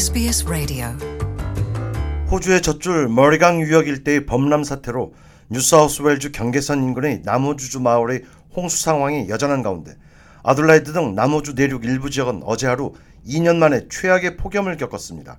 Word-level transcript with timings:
SBS 0.00 0.46
Radio. 0.48 0.86
호주의 2.30 2.62
젖줄 2.62 3.10
머리강 3.10 3.60
유역 3.60 3.86
일대의 3.86 4.24
범람 4.24 4.64
사태로 4.64 5.12
뉴사우스웨일주 5.50 6.32
경계선 6.32 6.82
인근의 6.82 7.20
나무주주 7.22 7.80
마을의 7.80 8.22
홍수 8.56 8.82
상황이 8.82 9.28
여전한 9.28 9.62
가운데 9.62 9.98
아들라이드 10.42 10.94
등 10.94 11.14
남호주 11.14 11.52
내륙 11.52 11.84
일부 11.84 12.08
지역은 12.08 12.40
어제 12.46 12.66
하루 12.66 12.94
2년 13.26 13.56
만에 13.56 13.88
최악의 13.90 14.38
폭염을 14.38 14.78
겪었습니다. 14.78 15.38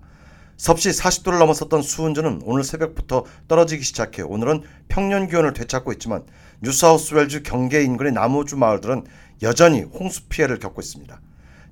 섭씨 0.57 0.91
40도를 0.91 1.39
넘어섰던 1.39 1.81
수온전은 1.81 2.41
오늘 2.43 2.63
새벽부터 2.63 3.25
떨어지기 3.47 3.81
시작해 3.81 4.21
오늘은 4.21 4.61
평년 4.89 5.27
기온을 5.27 5.53
되찾고 5.53 5.91
있지만 5.93 6.21
뉴사우스웨일주 6.61 7.41
경계 7.41 7.81
인근의 7.81 8.11
남호주 8.11 8.57
마을들은 8.57 9.05
여전히 9.41 9.81
홍수 9.81 10.27
피해를 10.29 10.59
겪고 10.59 10.81
있습니다. 10.81 11.19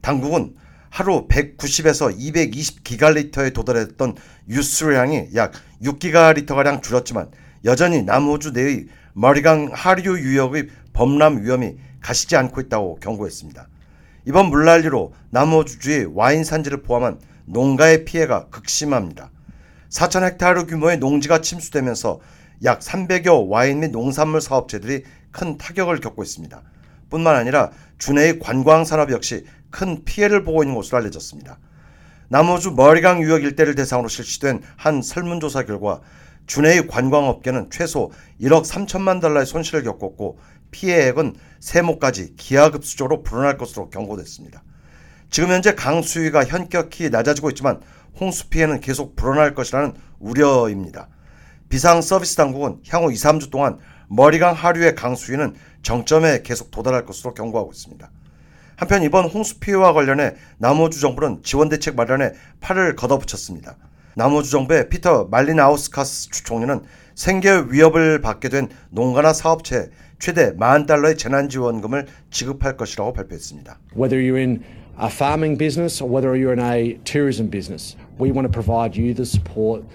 당국은 0.02 0.56
하루 0.90 1.28
190에서 1.28 2.18
220기가리터에 2.18 3.54
도달했던 3.54 4.16
유수량이 4.50 5.30
약 5.36 5.54
6기가리터가량 5.84 6.82
줄었지만 6.82 7.30
여전히 7.66 8.04
남호주 8.04 8.52
내의 8.52 8.88
머리강 9.14 9.70
하류 9.74 10.20
유역의 10.20 10.70
범람 10.94 11.44
위험이 11.44 11.78
가시지 12.02 12.36
않고 12.36 12.62
있다고 12.62 13.00
경고했습니다. 13.02 13.68
이번 14.26 14.50
물난리로 14.50 15.14
남호주주의 15.32 16.08
와인 16.14 16.44
산지를 16.44 16.82
포함한 16.84 17.20
농가의 17.46 18.06
피해가 18.06 18.48
극심합니다. 18.50 19.32
4천 19.90 20.24
헥타르 20.24 20.66
규모의 20.68 20.98
농지가 20.98 21.42
침수되면서 21.42 22.20
약 22.64 22.80
300여 22.80 23.48
와인 23.48 23.80
및 23.80 23.92
농산물 23.92 24.42
사업체들이 24.42 25.04
큰 25.32 25.58
타격을 25.58 26.00
겪고 26.00 26.24
있습니다. 26.24 26.62
뿐만 27.10 27.36
아니라 27.36 27.72
주내의 27.98 28.40
관광 28.40 28.86
산업 28.86 29.12
역시 29.12 29.46
큰 29.70 30.04
피해를 30.04 30.44
보고 30.44 30.64
있는 30.64 30.76
것으로 30.76 30.98
알려졌습니다. 30.98 31.60
남호주 32.30 32.72
머리강 32.72 33.24
유역 33.24 33.44
일대를 33.44 33.76
대상으로 33.76 34.08
실시된 34.08 34.62
한 34.76 35.02
설문조사 35.02 35.64
결과 35.64 36.02
주내의 36.46 36.88
관광업계는 36.88 37.70
최소 37.72 38.12
1억 38.42 38.66
3천만 38.66 39.22
달러의 39.22 39.46
손실을 39.46 39.84
겪었고 39.84 40.40
피해액은 40.72 41.36
세모까지 41.60 42.36
기하급수적으로 42.36 43.24
불어날 43.24 43.58
것으로 43.58 43.90
경고됐습니다. 43.90 44.64
지금 45.30 45.50
현재 45.50 45.76
강 45.76 46.02
수위가 46.02 46.46
현격히 46.46 47.10
낮아지고 47.10 47.50
있지만 47.50 47.82
홍수 48.20 48.50
피해는 48.50 48.80
계속 48.80 49.16
불어날 49.16 49.54
것이라는 49.54 49.94
우려입니다. 50.20 51.08
비상 51.70 52.02
서비스 52.02 52.36
당국은 52.36 52.82
향후 52.90 53.12
2, 53.12 53.16
3주 53.16 53.52
동안 53.52 53.78
머리강 54.08 54.56
하류의 54.56 54.96
강 54.96 55.16
수위는 55.16 55.54
정점에 55.84 56.42
계속 56.42 56.72
도달할 56.72 57.06
것으로 57.06 57.34
경고하고 57.34 57.72
있습니다. 57.72 58.10
한편 58.80 59.04
이번 59.04 59.26
홍수 59.26 59.60
피해와 59.60 59.92
관련해 59.92 60.36
남호주 60.58 61.02
정부는 61.02 61.42
지원 61.44 61.68
대책 61.68 61.98
마련에 61.98 62.32
팔을 62.62 62.96
걷어붙였습니다. 62.96 63.76
남호주 64.16 64.50
정부의 64.52 64.88
피터 64.88 65.26
말리나우스카스 65.26 66.30
주총리는 66.30 66.80
생계 67.14 67.66
위협을 67.72 68.22
받게 68.22 68.48
된 68.48 68.70
농가나 68.90 69.34
사업체 69.34 69.90
최대 70.18 70.54
만 70.56 70.86
달러의 70.86 71.18
재난 71.18 71.50
지원금을 71.50 72.08
지급할 72.32 72.78
것이라고 72.78 73.12
발표했습니다. 73.12 73.78
A 75.02 75.08
farming 75.08 75.58
business 75.58 76.02
or 76.02 76.10
whether 76.10 76.36
you're 76.36 76.52
in 76.52 76.60
a 76.60 77.00
tourism 77.06 77.50
business, 77.50 77.96
we 78.20 78.32
want 78.32 78.46
to 78.46 78.52
provide 78.52 79.00
you 79.00 79.14
the 79.14 79.26
support. 79.26 79.86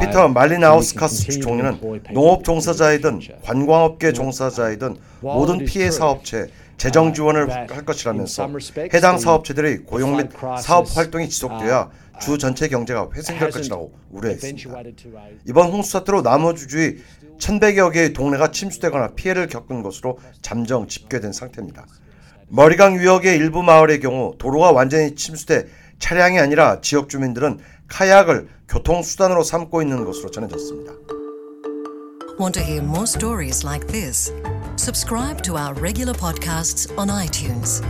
피터 0.00 0.28
말리나우스카스 0.28 1.24
주총리는 1.24 1.80
농업 2.12 2.44
종사자이든 2.44 3.20
관광업계 3.42 4.12
종사자이든 4.12 4.96
모든 5.20 5.64
피해 5.64 5.90
사업체 5.90 6.48
재정 6.76 7.12
지원을 7.12 7.50
할 7.50 7.84
것이라면서 7.84 8.48
해당 8.94 9.18
사업체들의 9.18 9.78
고용 9.84 10.16
및 10.16 10.30
사업 10.60 10.86
활동이 10.96 11.28
지속돼야 11.28 11.90
주 12.20 12.38
전체 12.38 12.68
경제가 12.68 13.08
회생될 13.14 13.50
것이라고 13.50 13.92
우려했습니다. 14.10 14.74
이번 15.46 15.70
홍수 15.70 15.92
사태로 15.92 16.22
남호주주의 16.22 16.98
1,100여 17.38 17.92
개의 17.92 18.12
동네가 18.12 18.50
침수되거나 18.50 19.14
피해를 19.14 19.46
겪은 19.48 19.82
것으로 19.82 20.18
잠정 20.42 20.86
집계된 20.86 21.32
상태입니다. 21.32 21.86
머리강 22.48 22.96
유역의 22.96 23.36
일부 23.36 23.62
마을의 23.62 24.00
경우 24.00 24.34
도로가 24.38 24.72
완전히 24.72 25.14
침수돼 25.14 25.66
차량이 25.98 26.38
아니라 26.38 26.80
지역 26.80 27.08
주민들은 27.08 27.58
카약을 27.88 28.48
교통수단으로 28.70 29.42
삼고 29.42 29.82
있는 29.82 30.04
것으로 30.04 30.30
전해졌습니다. 30.30 30.92
Want 32.38 32.58
to 32.58 32.62
hear 32.62 32.82
more 32.82 33.04
stories 33.04 33.66
like 33.66 33.86
this? 33.88 34.32
Subscribe 34.76 35.42
to 35.42 35.58
our 35.58 35.74
regular 35.74 36.14
podcasts 36.14 36.88
on 36.96 37.08
iTunes. 37.08 37.82